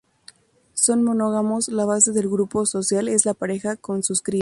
[0.73, 4.39] Son monógamos, la base del grupo social es la pareja con sus crías.